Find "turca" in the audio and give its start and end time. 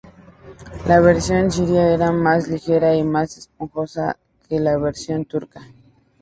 5.25-5.61